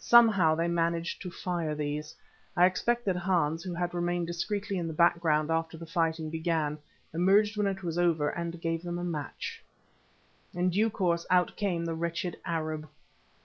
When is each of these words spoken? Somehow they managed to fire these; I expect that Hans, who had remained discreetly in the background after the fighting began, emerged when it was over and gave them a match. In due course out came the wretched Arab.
Somehow 0.00 0.56
they 0.56 0.66
managed 0.66 1.22
to 1.22 1.30
fire 1.30 1.72
these; 1.72 2.12
I 2.56 2.66
expect 2.66 3.04
that 3.04 3.14
Hans, 3.14 3.62
who 3.62 3.74
had 3.74 3.94
remained 3.94 4.26
discreetly 4.26 4.76
in 4.76 4.88
the 4.88 4.92
background 4.92 5.52
after 5.52 5.78
the 5.78 5.86
fighting 5.86 6.30
began, 6.30 6.78
emerged 7.14 7.56
when 7.56 7.68
it 7.68 7.84
was 7.84 7.96
over 7.96 8.28
and 8.28 8.60
gave 8.60 8.82
them 8.82 8.98
a 8.98 9.04
match. 9.04 9.62
In 10.52 10.70
due 10.70 10.90
course 10.90 11.24
out 11.30 11.54
came 11.54 11.84
the 11.84 11.94
wretched 11.94 12.38
Arab. 12.44 12.88